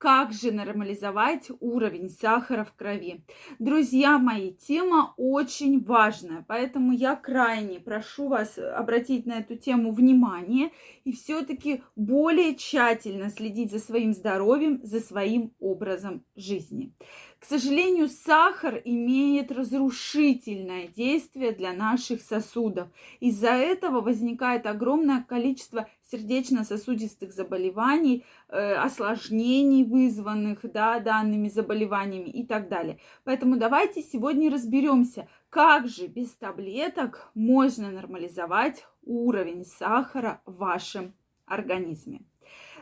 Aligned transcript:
как 0.00 0.32
же 0.32 0.50
нормализовать 0.50 1.50
уровень 1.60 2.08
сахара 2.08 2.64
в 2.64 2.72
крови? 2.72 3.22
Друзья 3.58 4.18
мои, 4.18 4.52
тема 4.54 5.12
очень 5.18 5.84
важная, 5.84 6.42
поэтому 6.48 6.92
я 6.92 7.14
крайне 7.14 7.80
прошу 7.80 8.28
вас 8.28 8.56
обратить 8.56 9.26
на 9.26 9.40
эту 9.40 9.56
тему 9.56 9.92
внимание 9.92 10.70
и 11.04 11.12
все-таки 11.12 11.82
более 11.96 12.54
тщательно 12.54 13.28
следить 13.28 13.70
за 13.70 13.78
своим 13.78 14.14
здоровьем, 14.14 14.80
за 14.82 15.00
своим 15.00 15.52
образом 15.60 16.24
жизни. 16.34 16.94
К 17.40 17.46
сожалению, 17.46 18.08
сахар 18.08 18.82
имеет 18.84 19.50
разрушительное 19.50 20.88
действие 20.88 21.52
для 21.52 21.72
наших 21.72 22.20
сосудов. 22.20 22.88
Из-за 23.18 23.52
этого 23.52 24.02
возникает 24.02 24.66
огромное 24.66 25.24
количество 25.26 25.88
сердечно-сосудистых 26.12 27.32
заболеваний, 27.32 28.26
э, 28.48 28.74
осложнений, 28.74 29.84
вызванных 29.84 30.70
да, 30.70 31.00
данными 31.00 31.48
заболеваниями 31.48 32.28
и 32.28 32.44
так 32.44 32.68
далее. 32.68 32.98
Поэтому 33.24 33.56
давайте 33.56 34.02
сегодня 34.02 34.50
разберемся, 34.50 35.26
как 35.48 35.88
же 35.88 36.08
без 36.08 36.32
таблеток 36.34 37.30
можно 37.34 37.90
нормализовать 37.90 38.84
уровень 39.02 39.64
сахара 39.64 40.42
в 40.44 40.56
вашем 40.56 41.14
организме. 41.46 42.20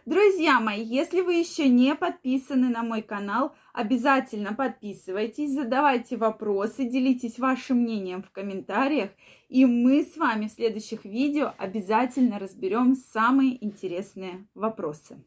Друзья 0.06 0.60
мои, 0.60 0.82
если 0.82 1.20
вы 1.20 1.34
еще 1.34 1.68
не 1.68 1.94
подписаны 1.94 2.68
на 2.68 2.82
мой 2.82 3.02
канал, 3.02 3.54
обязательно 3.72 4.54
подписывайтесь, 4.54 5.52
задавайте 5.52 6.16
вопросы, 6.16 6.84
делитесь 6.84 7.38
вашим 7.38 7.78
мнением 7.78 8.22
в 8.22 8.30
комментариях, 8.30 9.10
и 9.48 9.66
мы 9.66 10.04
с 10.04 10.16
вами 10.16 10.48
в 10.48 10.52
следующих 10.52 11.04
видео 11.04 11.52
обязательно 11.58 12.38
разберем 12.38 12.94
самые 12.94 13.62
интересные 13.64 14.46
вопросы. 14.54 15.18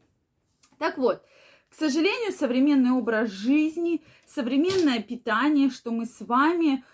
Так 0.78 0.98
вот, 0.98 1.22
к 1.68 1.74
сожалению, 1.74 2.32
современный 2.32 2.90
образ 2.90 3.30
жизни, 3.30 4.02
современное 4.26 5.00
питание, 5.00 5.70
что 5.70 5.90
мы 5.90 6.06
с 6.06 6.20
вами 6.20 6.84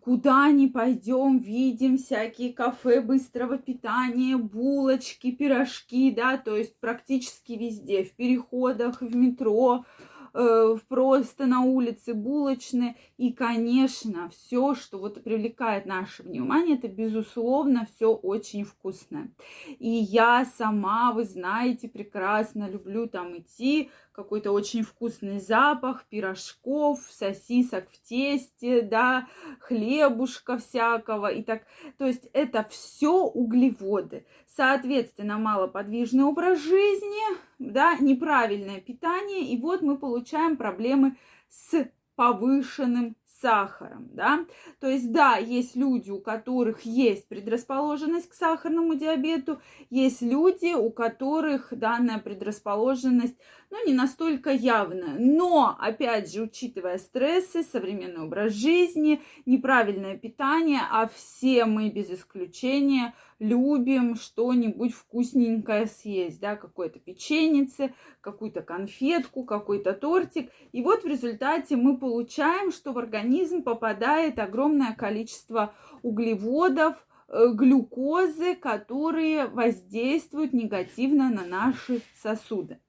куда 0.00 0.50
ни 0.50 0.66
пойдем, 0.66 1.38
видим 1.38 1.98
всякие 1.98 2.52
кафе 2.52 3.00
быстрого 3.00 3.58
питания, 3.58 4.36
булочки, 4.36 5.30
пирожки, 5.30 6.10
да, 6.10 6.38
то 6.38 6.56
есть 6.56 6.78
практически 6.80 7.52
везде, 7.52 8.04
в 8.04 8.12
переходах, 8.14 9.00
в 9.00 9.14
метро, 9.14 9.84
э, 10.32 10.76
просто 10.88 11.46
на 11.46 11.62
улице 11.62 12.14
булочные. 12.14 12.96
И, 13.16 13.32
конечно, 13.32 14.30
все, 14.30 14.74
что 14.74 14.98
вот 14.98 15.22
привлекает 15.22 15.86
наше 15.86 16.22
внимание, 16.22 16.76
это, 16.76 16.88
безусловно, 16.88 17.86
все 17.94 18.12
очень 18.12 18.64
вкусное. 18.64 19.30
И 19.78 19.88
я 19.88 20.44
сама, 20.44 21.12
вы 21.12 21.24
знаете, 21.24 21.88
прекрасно 21.88 22.68
люблю 22.68 23.06
там 23.06 23.36
идти, 23.38 23.90
какой-то 24.16 24.50
очень 24.50 24.82
вкусный 24.82 25.38
запах 25.38 26.04
пирожков, 26.06 27.00
сосисок 27.10 27.88
в 27.90 28.02
тесте, 28.08 28.80
да, 28.80 29.28
хлебушка 29.60 30.56
всякого 30.56 31.30
и 31.30 31.42
так. 31.42 31.62
То 31.98 32.06
есть 32.06 32.28
это 32.32 32.66
все 32.70 33.22
углеводы. 33.22 34.26
Соответственно, 34.46 35.36
малоподвижный 35.38 36.24
образ 36.24 36.58
жизни, 36.58 37.38
да, 37.58 37.96
неправильное 38.00 38.80
питание, 38.80 39.42
и 39.42 39.60
вот 39.60 39.82
мы 39.82 39.98
получаем 39.98 40.56
проблемы 40.56 41.16
с 41.48 41.86
повышенным 42.16 43.16
сахаром, 43.40 44.08
да. 44.12 44.46
То 44.80 44.88
есть, 44.88 45.12
да, 45.12 45.36
есть 45.36 45.76
люди, 45.76 46.10
у 46.10 46.20
которых 46.20 46.82
есть 46.82 47.28
предрасположенность 47.28 48.28
к 48.28 48.34
сахарному 48.34 48.94
диабету, 48.94 49.60
есть 49.90 50.22
люди, 50.22 50.74
у 50.74 50.90
которых 50.90 51.68
данная 51.70 52.18
предрасположенность, 52.18 53.36
ну, 53.70 53.86
не 53.86 53.92
настолько 53.92 54.50
явная. 54.50 55.16
Но, 55.18 55.76
опять 55.78 56.32
же, 56.32 56.42
учитывая 56.42 56.98
стрессы, 56.98 57.62
современный 57.62 58.22
образ 58.22 58.52
жизни, 58.52 59.22
неправильное 59.44 60.16
питание, 60.16 60.80
а 60.90 61.08
все 61.08 61.66
мы 61.66 61.90
без 61.90 62.10
исключения 62.10 63.14
любим 63.38 64.16
что-нибудь 64.16 64.94
вкусненькое 64.94 65.86
съесть, 65.86 66.40
да, 66.40 66.56
какое-то 66.56 66.98
печенице, 66.98 67.94
какую-то 68.20 68.62
конфетку, 68.62 69.44
какой-то 69.44 69.92
тортик. 69.92 70.50
И 70.72 70.82
вот 70.82 71.04
в 71.04 71.06
результате 71.06 71.76
мы 71.76 71.98
получаем, 71.98 72.72
что 72.72 72.92
в 72.92 72.98
организм 72.98 73.62
попадает 73.62 74.38
огромное 74.38 74.94
количество 74.94 75.74
углеводов, 76.02 76.94
э, 77.28 77.48
глюкозы, 77.52 78.54
которые 78.54 79.46
воздействуют 79.46 80.52
негативно 80.52 81.30
на 81.30 81.44
наши 81.44 82.00
сосуды. 82.14 82.80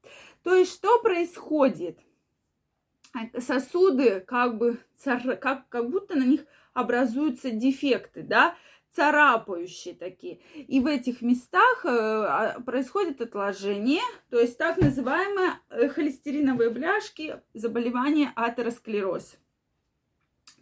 То 0.44 0.56
есть 0.56 0.74
что 0.74 1.02
происходит? 1.02 2.00
Сосуды 3.38 4.22
как 4.22 4.58
бы, 4.58 4.80
как, 5.42 5.68
как 5.68 5.90
будто 5.90 6.16
на 6.16 6.24
них 6.24 6.46
образуются 6.74 7.50
дефекты, 7.50 8.22
да, 8.22 8.56
царапающие 8.98 9.94
такие. 9.94 10.40
И 10.56 10.80
в 10.80 10.88
этих 10.88 11.22
местах 11.22 11.86
э, 11.86 11.90
а, 11.90 12.60
происходит 12.66 13.22
отложение, 13.22 14.02
то 14.32 14.40
есть 14.40 14.58
так 14.58 14.78
называемые 14.78 15.52
э, 15.70 15.88
холестериновые 15.90 16.72
бляшки, 16.72 17.40
заболевание 17.54 18.32
атеросклероз. 18.36 19.38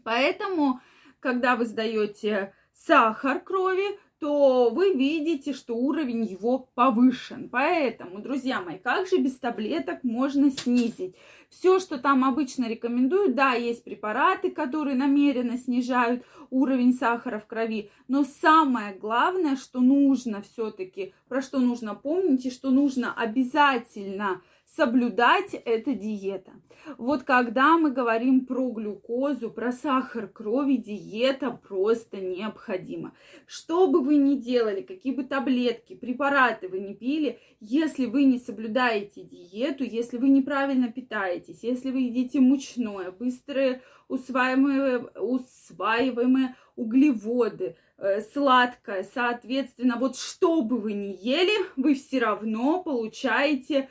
Поэтому, 0.04 0.82
когда 1.22 1.56
вы 1.56 1.66
сдаете 1.66 2.54
сахар 2.74 3.40
крови, 3.40 3.98
то 4.20 4.70
вы 4.70 4.94
видите, 4.94 5.54
что 5.54 5.76
уровень 5.76 6.24
его 6.26 6.70
повышен. 6.74 7.50
Поэтому, 7.50 8.20
друзья 8.20 8.62
мои, 8.62 8.78
как 8.78 9.08
же 9.08 9.18
без 9.18 9.38
таблеток 9.38 10.04
можно 10.04 10.50
снизить? 10.52 11.16
Все, 11.50 11.80
что 11.80 11.98
там 11.98 12.24
обычно 12.24 12.68
рекомендуют, 12.68 13.36
да, 13.36 13.54
есть 13.54 13.84
препараты, 13.84 14.52
которые 14.52 14.96
намеренно 14.96 15.58
снижают 15.58 16.24
уровень 16.50 16.94
сахара 16.94 17.40
в 17.40 17.48
крови, 17.48 17.92
но 18.08 18.24
самое 18.24 18.94
главное, 18.96 19.56
что 19.56 19.80
нужно 19.80 20.42
все-таки, 20.42 21.14
про 21.28 21.42
что 21.42 21.60
нужно 21.60 21.96
помнить 21.96 22.46
и 22.46 22.52
что 22.52 22.72
нужно 22.72 23.14
обязательно– 23.14 24.42
соблюдать 24.66 25.54
эта 25.54 25.94
диета. 25.94 26.52
Вот 26.98 27.24
когда 27.24 27.78
мы 27.78 27.92
говорим 27.92 28.46
про 28.46 28.70
глюкозу, 28.70 29.50
про 29.50 29.72
сахар 29.72 30.28
крови, 30.28 30.76
диета 30.76 31.52
просто 31.52 32.18
необходима. 32.18 33.14
Что 33.48 33.88
бы 33.88 34.02
вы 34.02 34.18
ни 34.18 34.36
делали, 34.36 34.82
какие 34.82 35.14
бы 35.14 35.24
таблетки, 35.24 35.96
препараты 35.96 36.68
вы 36.68 36.80
не 36.80 36.94
пили, 36.94 37.40
если 37.60 38.06
вы 38.06 38.26
не 38.26 38.38
соблюдаете 38.38 39.24
диету, 39.24 39.84
если 39.84 40.18
вы 40.18 40.30
неправильно 40.30 40.92
питаетесь, 40.92 41.64
если 41.64 41.92
вы 41.92 42.02
едите 42.02 42.40
мучное, 42.40 43.12
быстрые 43.12 43.82
усваиваемые, 44.08 45.00
усваиваемые 45.16 46.56
углеводы, 46.76 47.78
э, 47.98 48.22
сладкое, 48.22 49.08
соответственно, 49.14 49.96
вот 49.98 50.18
что 50.18 50.62
бы 50.62 50.78
вы 50.78 50.94
ни 50.94 51.16
ели, 51.20 51.66
вы 51.76 51.96
все 51.96 52.20
равно 52.20 52.84
получаете 52.84 53.90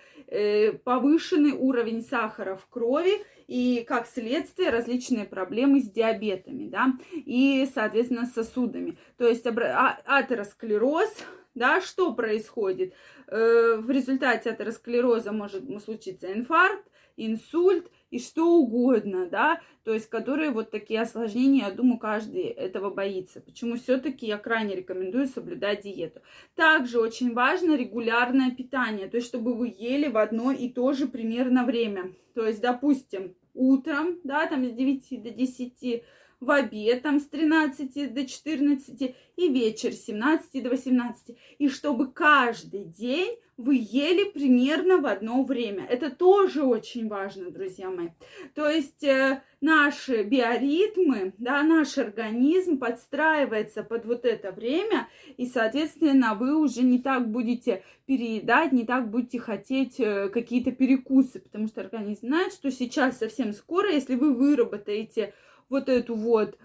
повышенный 0.84 1.53
уровень 1.53 2.03
сахара 2.03 2.56
в 2.56 2.67
крови 2.67 3.22
и, 3.47 3.84
как 3.87 4.06
следствие, 4.06 4.71
различные 4.71 5.25
проблемы 5.25 5.81
с 5.81 5.91
диабетами, 5.91 6.69
да, 6.69 6.93
и, 7.12 7.69
соответственно, 7.72 8.27
сосудами. 8.27 8.99
То 9.19 9.28
есть 9.28 9.47
а, 9.47 10.00
атеросклероз, 10.05 11.15
да, 11.55 11.81
что 11.81 12.12
происходит? 12.15 12.95
Э, 13.28 13.77
в 13.77 13.91
результате 13.91 14.50
атеросклероза 14.50 15.33
может 15.33 15.65
случиться 15.83 16.33
инфаркт, 16.33 16.84
инсульт 17.16 17.91
и 18.15 18.21
что 18.21 18.59
угодно, 18.59 19.27
да, 19.27 19.61
то 19.83 19.93
есть 19.93 20.09
которые 20.09 20.51
вот 20.51 20.71
такие 20.71 21.01
осложнения, 21.01 21.66
я 21.66 21.72
думаю, 21.72 21.99
каждый 21.99 22.43
этого 22.43 22.91
боится. 22.91 23.41
Почему 23.41 23.75
все-таки 23.75 24.25
я 24.27 24.39
крайне 24.39 24.77
рекомендую 24.77 25.27
соблюдать 25.27 25.83
диету. 25.83 26.21
Также 26.55 27.01
очень 27.01 27.34
важно 27.34 27.77
регулярное 27.77 28.53
питание, 28.53 29.09
то 29.09 29.16
есть 29.16 29.27
чтобы 29.27 29.55
вы 29.55 29.75
ели 29.77 30.07
в 30.07 30.16
одно 30.16 30.53
и 30.53 30.69
то 30.69 30.93
же 30.93 31.09
примерно 31.09 31.65
время. 31.65 32.13
То 32.34 32.47
есть, 32.47 32.61
допустим, 32.61 33.34
утром, 33.53 34.21
да, 34.22 34.47
там 34.47 34.65
с 34.65 34.71
9 34.71 35.21
до 35.21 35.31
10 35.31 36.05
в 36.45 36.51
обед 36.51 37.03
там 37.03 37.19
с 37.19 37.27
13 37.27 38.13
до 38.13 38.27
14 38.27 39.17
и 39.37 39.49
вечер 39.49 39.93
с 39.93 40.05
17 40.05 40.63
до 40.63 40.71
18. 40.71 41.37
И 41.59 41.69
чтобы 41.69 42.13
каждый 42.13 42.85
день 42.85 43.37
вы 43.57 43.77
ели 43.77 44.25
примерно 44.25 44.99
в 44.99 45.07
одно 45.07 45.45
время. 45.45 45.87
Это 45.87 46.11
тоже 46.11 46.63
очень 46.65 47.09
важно, 47.09 47.51
друзья 47.51 47.89
мои. 47.89 48.09
То 48.55 48.69
есть 48.69 49.05
э, 49.05 49.43
наши 49.61 50.25
биоритмы, 50.25 51.35
да, 51.39 51.63
наш 51.63 51.97
организм 51.99 52.79
подстраивается 52.79 53.85
под 53.85 54.07
вот 54.07 54.25
это 54.25 54.51
время, 54.51 55.09
и, 55.37 55.47
соответственно, 55.47 56.35
вы 56.35 56.57
уже 56.57 56.83
не 56.83 56.99
так 56.99 57.31
будете 57.31 57.85
переедать, 58.07 58.73
не 58.73 58.85
так 58.85 59.09
будете 59.11 59.39
хотеть 59.39 60.01
э, 60.01 60.29
какие-то 60.31 60.73
перекусы, 60.73 61.39
потому 61.39 61.69
что 61.69 61.81
организм 61.81 62.27
знает, 62.27 62.53
что 62.53 62.73
сейчас 62.73 63.19
совсем 63.19 63.53
скоро, 63.53 63.93
если 63.93 64.17
вы 64.17 64.35
выработаете 64.35 65.33
вот 65.69 65.89
эту 65.89 66.16
вот 66.16 66.59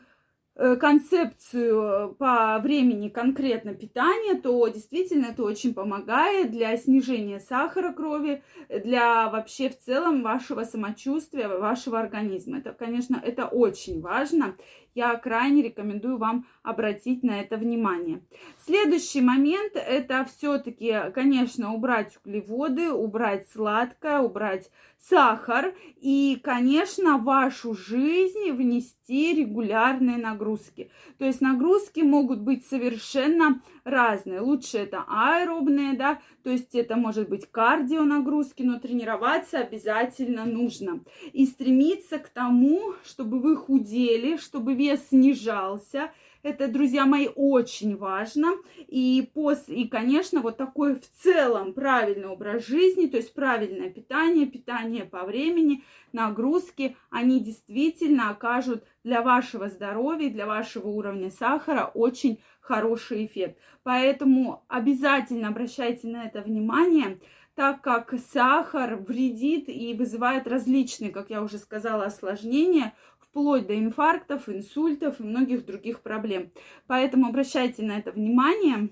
концепцию 0.75 1.81
э, 1.81 2.13
по 2.15 2.59
времени 2.59 3.07
конкретно 3.07 3.73
питания, 3.73 4.35
то 4.35 4.67
действительно 4.67 5.27
это 5.27 5.44
очень 5.44 5.73
помогает 5.73 6.51
для 6.51 6.75
снижения 6.75 7.39
сахара 7.39 7.94
крови, 7.94 8.44
для 8.67 9.29
вообще 9.29 9.69
в 9.69 9.79
целом 9.79 10.21
вашего 10.21 10.63
самочувствия, 10.63 11.47
вашего 11.47 12.00
организма. 12.00 12.57
Это, 12.57 12.73
конечно, 12.73 13.21
это 13.23 13.45
очень 13.45 14.01
важно 14.01 14.56
я 14.95 15.15
крайне 15.15 15.61
рекомендую 15.61 16.17
вам 16.17 16.45
обратить 16.63 17.23
на 17.23 17.39
это 17.39 17.57
внимание. 17.57 18.21
Следующий 18.65 19.21
момент 19.21 19.73
это 19.75 20.25
все-таки, 20.25 21.11
конечно, 21.13 21.73
убрать 21.73 22.17
углеводы, 22.23 22.91
убрать 22.91 23.47
сладкое, 23.50 24.19
убрать 24.19 24.69
сахар 24.97 25.73
и, 26.01 26.39
конечно, 26.44 27.17
в 27.17 27.23
вашу 27.23 27.73
жизнь 27.73 28.51
внести 28.51 28.99
регулярные 29.09 30.17
нагрузки. 30.17 30.89
То 31.17 31.25
есть 31.25 31.41
нагрузки 31.41 32.01
могут 32.01 32.39
быть 32.39 32.65
совершенно 32.65 33.61
разные. 33.83 34.39
Лучше 34.39 34.77
это 34.77 35.06
аэробные, 35.07 35.94
да, 35.94 36.19
то 36.44 36.50
есть 36.50 36.75
это 36.75 36.95
может 36.95 37.29
быть 37.29 37.50
кардио 37.51 38.03
нагрузки, 38.03 38.63
но 38.63 38.79
тренироваться 38.79 39.59
обязательно 39.59 40.45
нужно. 40.45 41.01
И 41.33 41.45
стремиться 41.45 42.19
к 42.19 42.29
тому, 42.29 42.94
чтобы 43.03 43.39
вы 43.39 43.56
худели, 43.56 44.38
чтобы 44.38 44.73
вес 44.73 45.09
снижался. 45.09 46.11
Это, 46.41 46.69
друзья 46.69 47.06
мои, 47.06 47.27
очень 47.36 47.97
важно. 47.97 48.53
И, 48.88 49.30
после, 49.33 49.75
и, 49.75 49.88
конечно, 49.88 50.39
вот 50.39 50.56
такой 50.56 50.95
в 50.95 51.09
целом 51.21 51.74
правильный 51.74 52.27
образ 52.27 52.65
жизни, 52.65 53.07
то 53.07 53.18
есть 53.18 53.33
правильное 53.33 53.89
питание, 53.89 54.45
питание 54.45 55.03
по 55.03 55.24
времени, 55.24 55.83
нагрузки, 56.13 56.95
они 57.09 57.41
действительно 57.41 58.30
окажут 58.30 58.86
для 59.03 59.21
вашего 59.21 59.68
здоровья, 59.68 60.30
для 60.30 60.45
вашего 60.45 60.88
уровня 60.88 61.30
сахара 61.30 61.91
очень 61.94 62.39
хороший 62.62 63.25
эффект. 63.25 63.57
Поэтому 63.83 64.63
обязательно 64.69 65.50
обращайте 65.50 66.07
на 66.07 66.25
это 66.25 66.42
внимание 66.42 67.19
так 67.59 67.81
как 67.81 68.13
сахар 68.31 68.95
вредит 68.95 69.68
и 69.68 69.94
вызывает 69.94 70.47
различные, 70.47 71.12
как 71.12 71.30
я 71.30 71.42
уже 71.44 71.57
сказала, 71.57 72.06
осложнения 72.06 72.94
вплоть 73.30 73.68
до 73.68 73.78
инфарктов, 73.78 74.50
инсультов 74.50 75.20
и 75.20 75.24
многих 75.24 75.66
других 75.66 76.02
проблем. 76.02 76.52
Поэтому 76.88 77.28
обращайте 77.28 77.84
на 77.84 77.98
это 77.98 78.12
внимание. 78.12 78.90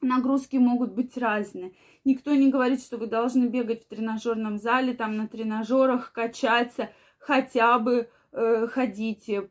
Нагрузки 0.00 0.56
могут 0.56 0.92
быть 0.92 1.16
разные. 1.16 1.72
Никто 2.04 2.34
не 2.34 2.50
говорит, 2.50 2.80
что 2.80 2.98
вы 2.98 3.08
должны 3.08 3.46
бегать 3.46 3.84
в 3.84 3.88
тренажерном 3.88 4.58
зале, 4.58 4.94
там 4.94 5.16
на 5.16 5.26
тренажерах, 5.26 6.12
качаться, 6.12 6.90
хотя 7.18 7.78
бы 7.78 8.08
э, 8.32 8.66
ходите 8.68 9.50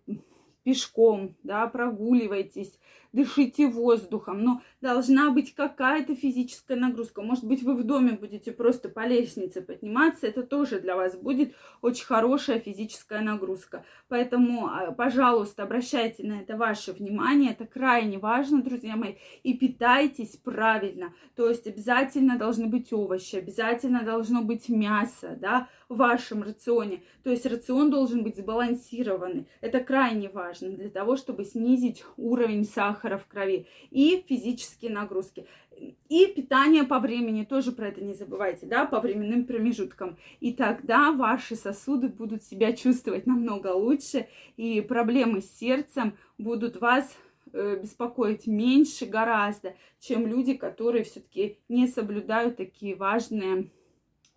пешком, 0.68 1.34
да, 1.44 1.66
прогуливайтесь, 1.68 2.78
дышите 3.14 3.68
воздухом, 3.68 4.44
но 4.44 4.62
должна 4.82 5.32
быть 5.32 5.56
какая-то 5.56 6.14
физическая 6.14 6.78
нагрузка. 6.78 7.22
Может 7.22 7.46
быть, 7.46 7.64
вы 7.64 7.74
в 7.74 7.86
доме 7.86 8.12
будете 8.12 8.52
просто 8.52 8.90
по 8.90 9.08
лестнице 9.08 9.62
подниматься, 9.62 10.28
это 10.28 10.44
тоже 10.44 10.82
для 10.82 10.98
вас 10.98 11.16
будет 11.16 11.56
очень 11.82 12.06
хорошая 12.06 12.60
физическая 12.60 13.22
нагрузка. 13.22 13.86
Поэтому, 14.10 14.68
а, 14.68 14.92
пожалуйста, 14.92 15.64
обращайте 15.64 16.28
на 16.28 16.42
это 16.42 16.58
ваше 16.58 16.92
внимание, 16.92 17.52
это 17.52 17.66
крайне 17.66 18.20
важно, 18.20 18.62
друзья 18.62 18.98
мои, 18.98 19.16
и 19.44 19.54
питайтесь 19.54 20.36
правильно. 20.36 21.14
То 21.38 21.48
есть 21.48 21.66
обязательно 21.66 22.38
должны 22.38 22.68
быть 22.68 22.92
овощи, 22.92 23.38
обязательно 23.38 24.04
должно 24.04 24.42
быть 24.42 24.68
мясо, 24.68 25.38
да, 25.40 25.70
в 25.90 25.98
вашем 25.98 26.44
рационе. 26.44 27.02
То 27.24 27.30
есть 27.30 27.46
рацион 27.46 27.90
должен 27.90 28.24
быть 28.24 28.38
сбалансированный. 28.38 29.48
Это 29.62 29.80
крайне 29.80 30.30
важно 30.30 30.70
для 30.70 30.90
того, 30.90 31.16
чтобы 31.16 31.46
снизить 31.46 32.04
уровень 32.18 32.66
сахара 32.66 33.18
в 33.18 33.26
крови 33.26 33.68
и 33.90 34.24
физические 34.28 34.92
нагрузки. 34.92 35.46
И 36.10 36.26
питание 36.28 36.84
по 36.84 37.00
времени, 37.00 37.44
тоже 37.44 37.72
про 37.72 37.90
это 37.90 38.02
не 38.02 38.14
забывайте, 38.14 38.66
да, 38.66 38.86
по 38.86 39.00
временным 39.00 39.46
промежуткам. 39.46 40.18
И 40.40 40.52
тогда 40.52 41.12
ваши 41.12 41.56
сосуды 41.56 42.08
будут 42.08 42.44
себя 42.44 42.74
чувствовать 42.74 43.28
намного 43.28 43.68
лучше, 43.68 44.28
и 44.58 44.82
проблемы 44.82 45.42
с 45.42 45.52
сердцем 45.58 46.18
будут 46.40 46.82
вас 46.82 47.16
э, 47.54 47.80
беспокоить 47.80 48.48
меньше 48.48 49.06
гораздо, 49.06 49.76
чем 50.00 50.26
люди, 50.26 50.56
которые 50.56 51.04
все-таки 51.04 51.60
не 51.70 51.88
соблюдают 51.88 52.58
такие 52.58 52.96
важные 52.96 53.70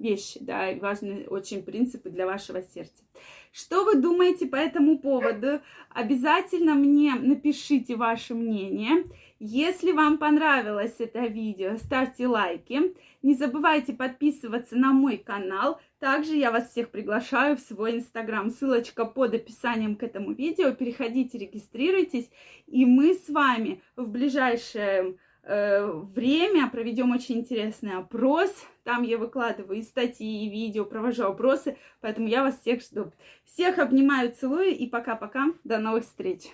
вещи, 0.01 0.39
да, 0.43 0.71
и 0.71 0.81
важные 0.81 1.29
очень 1.29 1.63
принципы 1.63 2.11
для 2.11 2.27
вашего 2.27 2.63
сердца. 2.63 3.05
Что 3.53 3.85
вы 3.85 3.97
думаете 3.97 4.47
по 4.47 4.57
этому 4.57 4.99
поводу? 4.99 5.61
Обязательно 5.91 6.75
мне 6.75 7.15
напишите 7.15 7.97
ваше 7.97 8.35
мнение. 8.35 9.05
Если 9.41 9.93
вам 9.93 10.19
понравилось 10.19 10.97
это 10.99 11.21
видео, 11.27 11.77
ставьте 11.77 12.27
лайки. 12.27 12.95
Не 13.23 13.35
забывайте 13.35 13.93
подписываться 13.93 14.77
на 14.77 14.93
мой 14.93 15.17
канал. 15.17 15.81
Также 15.99 16.37
я 16.37 16.53
вас 16.53 16.71
всех 16.71 16.91
приглашаю 16.91 17.57
в 17.57 17.61
свой 17.61 17.97
инстаграм. 17.97 18.51
Ссылочка 18.51 19.05
под 19.05 19.35
описанием 19.35 19.97
к 19.97 20.03
этому 20.03 20.33
видео. 20.33 20.73
Переходите, 20.73 21.39
регистрируйтесь. 21.39 22.31
И 22.67 22.87
мы 22.87 23.15
с 23.15 23.29
вами 23.29 23.83
в 23.97 24.07
ближайшее 24.07 24.83
э, 25.03 25.15
время 25.43 26.69
проведем 26.71 27.13
очень 27.13 27.39
интересный 27.39 27.97
опрос. 27.97 28.51
Там 28.85 29.03
я 29.03 29.19
выкладываю 29.19 29.79
и 29.79 29.83
статьи, 29.83 30.47
и 30.47 30.51
видео, 30.51 30.85
провожу 30.85 31.25
опросы. 31.25 31.77
Поэтому 32.01 32.29
я 32.29 32.43
вас 32.43 32.61
всех 32.61 32.83
жду. 32.83 33.13
Всех 33.45 33.79
обнимаю, 33.79 34.33
целую 34.33 34.77
и 34.77 34.87
пока-пока. 34.87 35.47
До 35.65 35.79
новых 35.79 36.05
встреч. 36.05 36.51